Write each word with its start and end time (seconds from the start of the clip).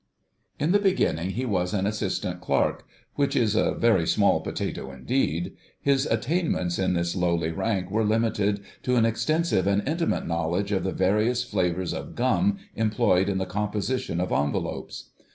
* 0.31 0.59
In 0.63 0.71
the 0.71 0.79
beginning 0.79 1.29
he 1.29 1.45
was 1.45 1.75
an 1.75 1.85
Assistant 1.85 2.41
Clerk—which 2.41 3.35
is 3.35 3.53
a 3.55 3.73
very 3.75 4.07
small 4.07 4.39
potato 4.41 4.91
indeed; 4.91 5.55
his 5.79 6.07
attainments 6.07 6.79
in 6.79 6.95
this 6.95 7.15
lowly 7.15 7.51
rank 7.51 7.91
were 7.91 8.03
limited 8.03 8.63
to 8.81 8.95
an 8.95 9.05
extensive 9.05 9.67
and 9.67 9.87
intimate 9.87 10.25
knowledge 10.25 10.71
of 10.71 10.83
the 10.83 10.91
various 10.91 11.43
flavours 11.43 11.93
of 11.93 12.15
gum 12.15 12.57
employed 12.75 13.29
in 13.29 13.37
the 13.37 13.45
composition 13.45 14.19
of 14.19 14.31
envelopes. 14.31 15.11